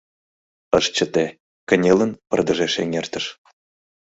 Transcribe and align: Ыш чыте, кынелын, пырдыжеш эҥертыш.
Ыш 0.77 0.85
чыте, 0.95 1.25
кынелын, 1.67 2.11
пырдыжеш 2.29 2.73
эҥертыш. 2.83 3.25